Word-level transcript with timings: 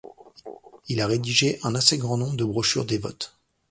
Il 0.89 0.99
a 0.99 1.05
rédigé 1.05 1.59
un 1.61 1.75
assez 1.75 1.99
grand 1.99 2.17
nombre 2.17 2.35
de 2.35 2.43
brochures 2.43 2.85
dévotes. 2.85 3.37